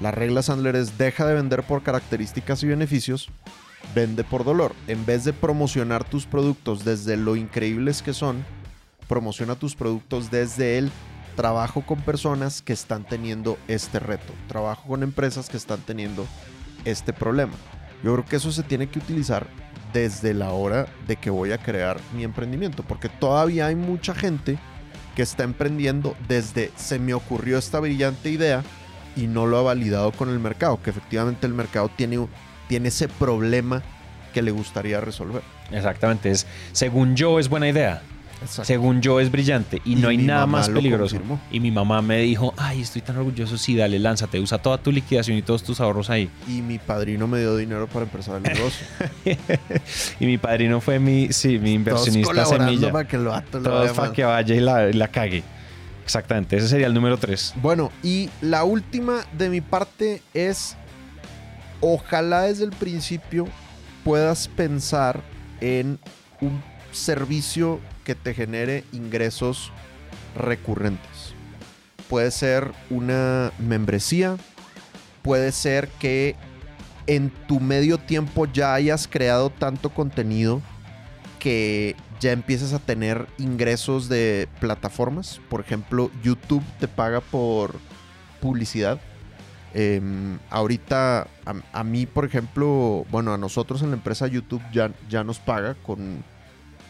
[0.00, 3.30] la regla Sandler es deja de vender por características y beneficios,
[3.96, 4.76] vende por dolor.
[4.86, 8.44] En vez de promocionar tus productos desde lo increíbles que son,
[9.08, 10.92] promociona tus productos desde el
[11.38, 16.26] trabajo con personas que están teniendo este reto, trabajo con empresas que están teniendo
[16.84, 17.52] este problema.
[18.02, 19.46] Yo creo que eso se tiene que utilizar
[19.92, 24.58] desde la hora de que voy a crear mi emprendimiento, porque todavía hay mucha gente
[25.14, 28.64] que está emprendiendo desde se me ocurrió esta brillante idea
[29.14, 32.26] y no lo ha validado con el mercado, que efectivamente el mercado tiene,
[32.66, 33.84] tiene ese problema
[34.34, 35.42] que le gustaría resolver.
[35.70, 38.02] Exactamente, es según yo es buena idea.
[38.46, 41.16] Según yo es brillante y, no hay nada más peligroso.
[41.50, 44.92] Y mi mamá me dijo, ay, estoy tan orgulloso, sí, dale, lánzate, usa toda tu
[44.92, 46.30] liquidación y todos tus ahorros ahí.
[46.46, 48.86] Y mi padrino me dio dinero para empezar el negocio.
[50.20, 52.92] y mi padrino fue mi, sí, mi inversionista semilla.
[52.92, 55.42] para que lo Todos para que vaya y la, la cague.
[56.04, 57.52] Exactamente, ese sería el número tres.
[57.60, 60.74] Bueno, y la última de mi parte es,
[61.80, 63.46] ojalá desde el principio
[64.04, 65.20] puedas pensar
[65.60, 65.98] en
[66.40, 69.72] un servicio que te genere ingresos
[70.36, 71.34] recurrentes.
[72.08, 74.36] Puede ser una membresía,
[75.22, 76.36] puede ser que
[77.06, 80.62] en tu medio tiempo ya hayas creado tanto contenido
[81.38, 85.40] que ya empieces a tener ingresos de plataformas.
[85.48, 87.76] Por ejemplo, YouTube te paga por
[88.40, 89.00] publicidad.
[89.74, 91.28] Em, ahorita
[91.72, 95.74] a, mí, por ejemplo, bueno, a nosotros en la empresa YouTube ya, ya nos paga
[95.74, 96.24] con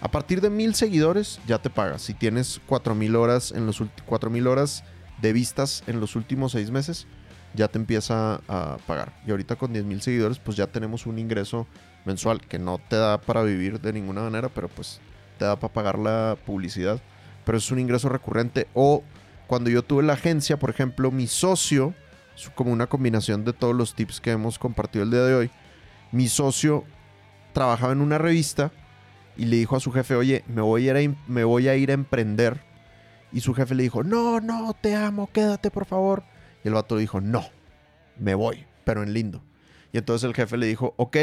[0.00, 2.02] a partir de mil seguidores ya te pagas.
[2.02, 4.84] Si tienes cuatro mil horas en los horas
[5.20, 7.06] de vistas en los últimos seis meses,
[7.54, 9.12] ya te empieza a pagar.
[9.26, 11.66] Y ahorita con 10 mil seguidores, pues ya tenemos un ingreso
[12.04, 15.00] mensual que no te da para vivir de ninguna manera, pero pues
[15.38, 17.00] te da para pagar la publicidad.
[17.44, 18.68] Pero es un ingreso recurrente.
[18.74, 19.02] O
[19.46, 21.94] cuando yo tuve la agencia, por ejemplo, mi socio,
[22.54, 25.50] como una combinación de todos los tips que hemos compartido el día de hoy.
[26.12, 26.84] Mi socio
[27.52, 28.70] trabajaba en una revista
[29.38, 31.76] y le dijo a su jefe, oye, me voy a ir a, me voy a,
[31.76, 32.60] ir a emprender.
[33.32, 36.24] Y su jefe le dijo, no, no, te amo, quédate por favor.
[36.64, 37.46] Y el vato le dijo, no,
[38.18, 39.40] me voy, pero en lindo.
[39.92, 41.16] Y entonces el jefe le dijo, ok,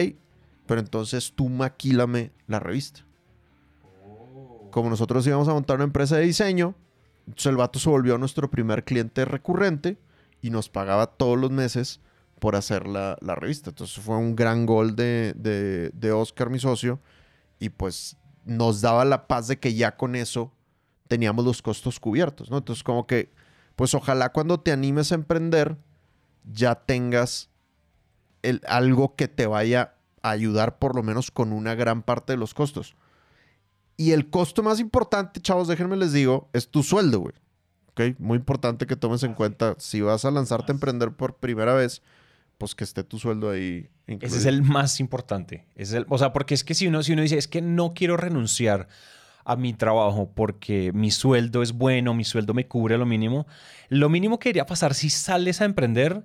[0.66, 3.02] pero entonces tú maquílame la revista.
[4.72, 6.74] Como nosotros íbamos a montar una empresa de diseño,
[7.28, 9.98] entonces el vato se volvió nuestro primer cliente recurrente
[10.42, 12.00] y nos pagaba todos los meses
[12.40, 13.72] por hacer la, revista.
[13.72, 17.02] Entonces fue un gran gol de, de, de Oscar, mi socio,
[17.60, 20.54] y pues nos daba la paz de que ya con eso
[21.08, 22.58] teníamos los costos cubiertos, ¿no?
[22.58, 23.32] Entonces como que,
[23.76, 25.78] pues ojalá cuando te animes a emprender
[26.52, 27.50] ya tengas
[28.44, 32.38] el, algo que te vaya a ayudar por lo menos con una gran parte de
[32.38, 32.96] los costos.
[33.98, 37.34] Y el costo más importante, chavos, déjenme les digo, es tu sueldo, güey.
[37.92, 38.20] ¿Ok?
[38.20, 42.02] Muy importante que tomes en cuenta, si vas a lanzarte a emprender por primera vez,
[42.58, 43.90] pues que esté tu sueldo ahí.
[44.08, 45.66] Ese es el más importante.
[45.76, 47.94] Es el, o sea, porque es que si uno, si uno dice, es que no
[47.94, 48.88] quiero renunciar
[49.46, 53.46] a mi trabajo porque mi sueldo es bueno, mi sueldo me cubre lo mínimo,
[53.90, 56.24] lo mínimo que debería pasar si sales a emprender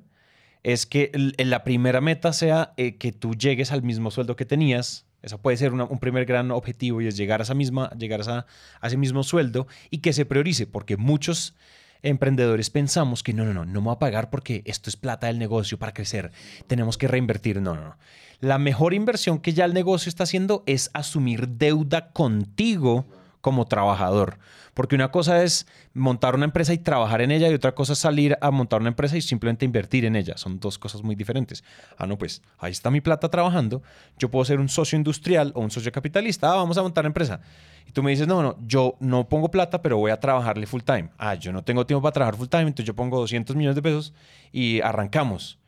[0.63, 5.07] es que la primera meta sea eh, que tú llegues al mismo sueldo que tenías.
[5.23, 8.47] Eso puede ser un primer gran objetivo y es llegar a esa misma, llegar a,
[8.81, 11.55] a ese mismo sueldo y que se priorice, porque muchos
[12.03, 15.27] emprendedores pensamos que no, no, no, no me voy a pagar porque esto es plata
[15.27, 16.33] del negocio para crecer,
[16.67, 17.61] tenemos que reinvertir.
[17.61, 17.97] No, no, no.
[18.41, 23.07] La mejor inversión que ya el negocio está haciendo es asumir deuda contigo
[23.41, 24.39] como trabajador.
[24.75, 27.99] Porque una cosa es montar una empresa y trabajar en ella y otra cosa es
[27.99, 30.37] salir a montar una empresa y simplemente invertir en ella.
[30.37, 31.65] Son dos cosas muy diferentes.
[31.99, 33.83] Ah, no, pues ahí está mi plata trabajando.
[34.19, 36.53] Yo puedo ser un socio industrial o un socio capitalista.
[36.53, 37.41] Ah, vamos a montar una empresa.
[37.87, 40.83] Y tú me dices, no, no, yo no pongo plata, pero voy a trabajarle full
[40.83, 41.11] time.
[41.19, 43.83] Ah, yo no tengo tiempo para trabajar full time, entonces yo pongo 200 millones de
[43.83, 44.15] pesos
[44.53, 45.59] y arrancamos.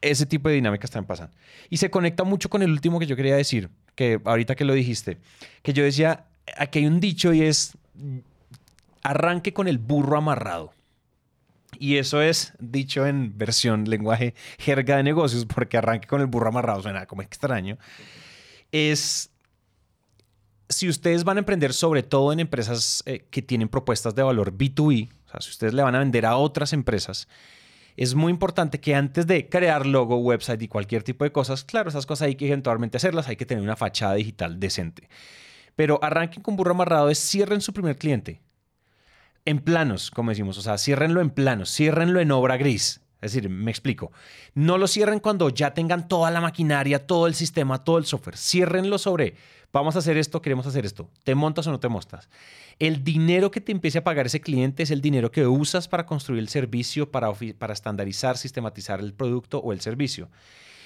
[0.00, 1.30] Ese tipo de dinámicas también pasan.
[1.70, 4.74] Y se conecta mucho con el último que yo quería decir, que ahorita que lo
[4.74, 5.18] dijiste,
[5.62, 6.26] que yo decía,
[6.56, 7.76] aquí hay un dicho y es,
[9.02, 10.72] arranque con el burro amarrado.
[11.78, 16.48] Y eso es dicho en versión lenguaje jerga de negocios, porque arranque con el burro
[16.48, 17.78] amarrado suena como extraño.
[18.70, 19.30] Es
[20.68, 24.56] si ustedes van a emprender sobre todo en empresas eh, que tienen propuestas de valor
[24.56, 27.28] B2B, o sea, si ustedes le van a vender a otras empresas,
[27.96, 31.88] es muy importante que antes de crear logo, website y cualquier tipo de cosas, claro,
[31.88, 35.08] esas cosas hay que eventualmente hacerlas, hay que tener una fachada digital decente.
[35.76, 38.40] Pero arranquen con burro amarrado, es cierren su primer cliente.
[39.44, 43.00] En planos, como decimos, o sea, ciérrenlo en planos, ciérrenlo en obra gris.
[43.24, 44.12] Es decir, me explico.
[44.52, 48.36] No lo cierren cuando ya tengan toda la maquinaria, todo el sistema, todo el software.
[48.36, 49.34] Ciérrenlo sobre,
[49.72, 51.08] vamos a hacer esto, queremos hacer esto.
[51.24, 52.28] ¿Te montas o no te montas?
[52.78, 56.04] El dinero que te empiece a pagar ese cliente es el dinero que usas para
[56.04, 60.28] construir el servicio, para, para estandarizar, sistematizar el producto o el servicio.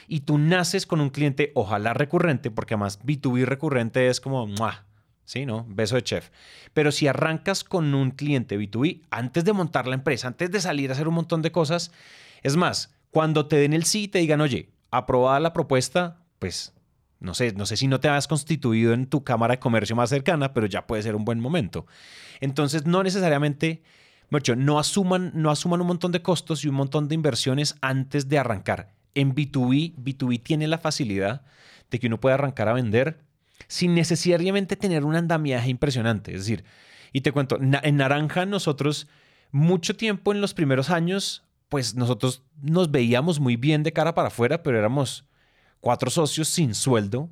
[0.08, 4.86] Y tú naces con un cliente, ojalá recurrente, porque además B2B recurrente es como, ¡muah!
[5.28, 5.44] ¿sí?
[5.44, 5.66] ¿No?
[5.68, 6.30] Beso de chef.
[6.72, 10.88] Pero si arrancas con un cliente B2B, antes de montar la empresa, antes de salir
[10.88, 11.92] a hacer un montón de cosas,
[12.42, 16.72] es más, cuando te den el sí y te digan, oye, aprobada la propuesta, pues
[17.20, 20.08] no sé, no sé si no te has constituido en tu cámara de comercio más
[20.08, 21.86] cercana, pero ya puede ser un buen momento.
[22.40, 23.82] Entonces, no necesariamente,
[24.30, 28.28] mucho, no asuman, no asuman un montón de costos y un montón de inversiones antes
[28.28, 28.94] de arrancar.
[29.14, 31.42] En B2B, B2B tiene la facilidad
[31.90, 33.20] de que uno puede arrancar a vender
[33.66, 36.32] sin necesariamente tener un andamiaje impresionante.
[36.32, 36.64] Es decir,
[37.12, 39.08] y te cuento, en Naranja nosotros
[39.50, 44.28] mucho tiempo en los primeros años, pues nosotros nos veíamos muy bien de cara para
[44.28, 45.24] afuera, pero éramos
[45.80, 47.30] cuatro socios sin sueldo,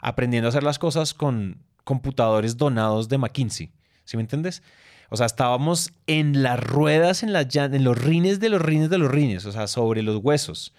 [0.00, 3.72] aprendiendo a hacer las cosas con computadores donados de McKinsey.
[4.04, 4.62] ¿Sí me entiendes?
[5.08, 9.10] O sea, estábamos en las ruedas, en, en los rines de los rines de los
[9.10, 10.74] rines, o sea, sobre los huesos.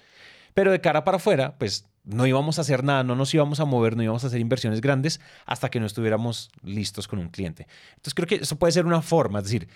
[0.58, 3.66] Pero de cara para afuera, pues no íbamos a hacer nada, no nos íbamos a
[3.66, 7.68] mover, no íbamos a hacer inversiones grandes hasta que no estuviéramos listos con un cliente.
[7.92, 9.68] Entonces creo que eso puede ser una forma, es decir,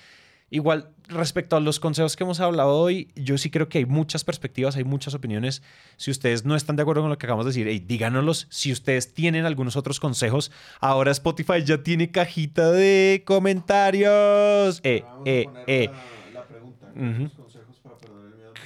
[0.50, 4.24] igual respecto a los consejos que hemos hablado hoy, yo sí creo que hay muchas
[4.24, 5.62] perspectivas, hay muchas opiniones.
[5.98, 8.48] Si ustedes no están de acuerdo con lo que acabamos de decir, hey, díganoslos.
[8.50, 14.82] Si ustedes tienen algunos otros consejos, ahora Spotify ya tiene cajita de comentarios.
[14.84, 15.91] Eh, eh, eh.
[16.34, 16.91] La, pregunta,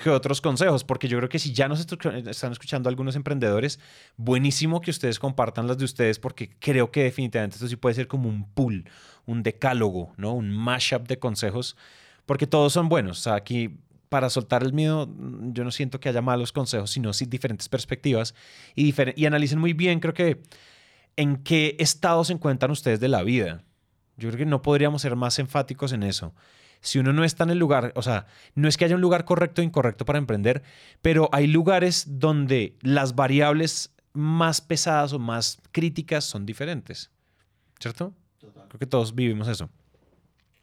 [0.06, 0.84] ¿Qué otros consejos?
[0.84, 3.80] Porque yo creo que si ya nos están escuchando algunos emprendedores,
[4.18, 8.08] buenísimo que ustedes compartan las de ustedes porque creo que definitivamente esto sí puede ser
[8.08, 8.88] como un pool,
[9.26, 10.34] un decálogo, ¿no?
[10.36, 11.76] Un mashup de consejos,
[12.28, 13.26] porque todos son buenos.
[13.26, 15.10] Aquí para soltar el miedo,
[15.54, 18.36] yo no siento que haya malos consejos, sino sí diferentes perspectivas
[18.76, 20.44] y, y analicen muy bien, creo que,
[21.16, 23.64] en qué estado se encuentran ustedes de la vida.
[24.18, 26.36] Yo creo que no podríamos ser más enfáticos en eso
[26.86, 29.26] si uno no está en el lugar, o sea, no es que haya un lugar
[29.26, 30.62] correcto o incorrecto para emprender,
[31.02, 37.12] pero hay lugares donde las variables más pesadas o más críticas son diferentes.
[37.80, 38.14] ¿Cierto?
[38.40, 39.70] Creo que todos vivimos eso.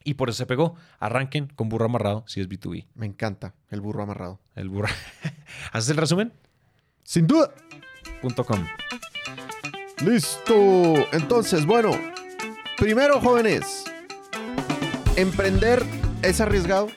[0.05, 0.77] Y por eso se pegó.
[1.01, 2.87] Arranquen con burro amarrado si es B2B.
[2.95, 4.41] Me encanta el burro amarrado.
[4.55, 4.89] El burro.
[5.73, 6.33] ¿Haces el resumen?
[7.03, 7.53] Sin duda.
[8.21, 8.65] Punto .com.
[10.05, 10.95] Listo.
[11.13, 11.91] Entonces, bueno,
[12.77, 13.85] primero jóvenes,
[15.17, 16.89] emprender es arriesgado.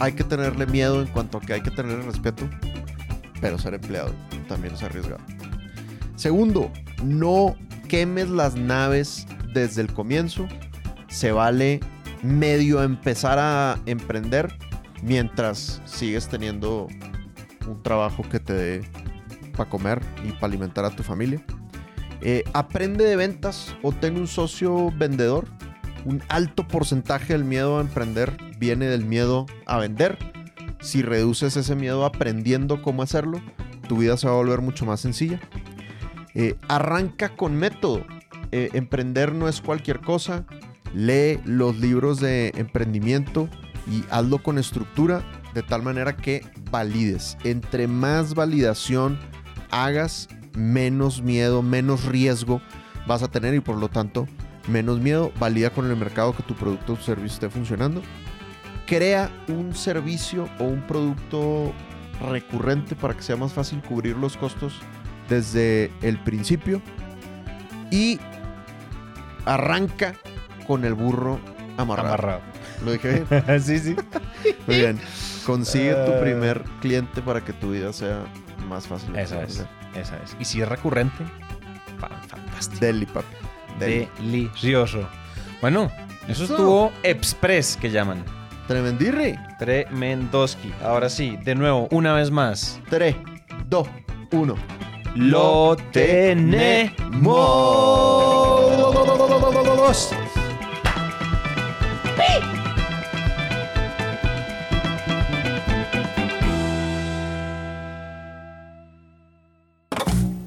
[0.00, 2.48] Hay que tenerle miedo en cuanto a que hay que tenerle respeto.
[3.40, 4.12] Pero ser empleado
[4.48, 5.22] también es arriesgado.
[6.16, 6.72] Segundo,
[7.04, 7.54] no
[7.88, 10.48] quemes las naves desde el comienzo.
[11.08, 11.80] Se vale
[12.22, 14.56] medio empezar a emprender
[15.02, 16.88] mientras sigues teniendo
[17.66, 18.90] un trabajo que te dé
[19.56, 21.42] para comer y para alimentar a tu familia.
[22.22, 25.46] Eh, aprende de ventas o ten un socio vendedor
[26.06, 30.16] un alto porcentaje del miedo a emprender viene del miedo a vender.
[30.80, 33.42] Si reduces ese miedo aprendiendo cómo hacerlo,
[33.88, 35.40] tu vida se va a volver mucho más sencilla.
[36.34, 38.06] Eh, arranca con método.
[38.52, 40.46] Eh, emprender no es cualquier cosa.
[40.94, 43.48] Lee los libros de emprendimiento
[43.90, 47.36] y hazlo con estructura de tal manera que valides.
[47.42, 49.18] Entre más validación
[49.72, 52.62] hagas, menos miedo, menos riesgo
[53.08, 54.28] vas a tener y por lo tanto
[54.68, 58.02] menos miedo, valida con el mercado que tu producto o servicio esté funcionando.
[58.86, 61.72] Crea un servicio o un producto
[62.30, 64.80] recurrente para que sea más fácil cubrir los costos
[65.28, 66.80] desde el principio.
[67.90, 68.18] Y
[69.44, 70.14] arranca
[70.66, 71.40] con el burro
[71.76, 72.40] amarrado.
[72.84, 73.60] ¿Lo dije bien?
[73.60, 73.96] sí, sí.
[74.66, 75.00] Muy bien.
[75.44, 76.20] Consigue tu ah.
[76.20, 78.24] primer cliente para que tu vida sea
[78.68, 79.16] más fácil.
[79.16, 79.64] Esa es.
[79.94, 80.36] Esa es.
[80.40, 81.24] Y si es recurrente,
[81.98, 82.80] fantástico.
[82.80, 83.45] Deli, papi.
[83.78, 85.08] Delicioso.
[85.60, 85.90] Bueno,
[86.28, 88.24] eso estuvo express que llaman.
[88.66, 89.38] Tremendirri.
[89.58, 90.72] Tremendoski.
[90.82, 92.80] Ahora sí, de nuevo, una vez más.
[92.90, 93.16] 3,
[93.68, 93.88] 2,
[94.32, 94.54] 1.
[95.14, 96.96] Lo tenemos.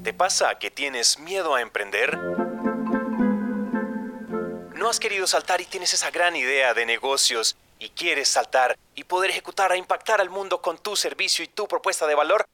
[0.03, 2.48] ¿Te pasa que tienes miedo a emprender?
[4.89, 9.03] ¿No has querido saltar y tienes esa gran idea de negocios y quieres saltar y
[9.03, 12.47] poder ejecutar a impactar al mundo con tu servicio y tu propuesta de valor?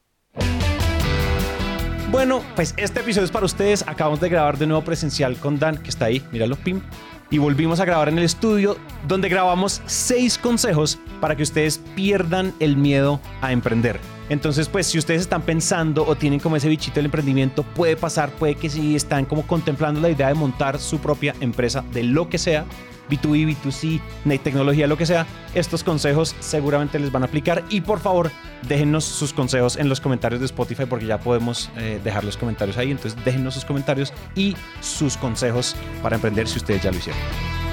[2.09, 3.87] Bueno, pues este episodio es para ustedes.
[3.87, 6.81] Acabamos de grabar de nuevo presencial con Dan, que está ahí, míralo, pim.
[7.29, 12.53] Y volvimos a grabar en el estudio donde grabamos seis consejos para que ustedes pierdan
[12.59, 13.99] el miedo a emprender.
[14.29, 18.31] Entonces, pues si ustedes están pensando o tienen como ese bichito del emprendimiento, puede pasar,
[18.31, 22.27] puede que si están como contemplando la idea de montar su propia empresa de lo
[22.27, 22.65] que sea,
[23.09, 27.99] B2B, B2C, tecnología, lo que sea, estos consejos seguramente les van a aplicar y por
[27.99, 28.31] favor
[28.67, 32.77] déjennos sus consejos en los comentarios de Spotify porque ya podemos eh, dejar los comentarios
[32.77, 37.64] ahí, entonces déjennos sus comentarios y sus consejos para emprender si ustedes ya lo hicieron.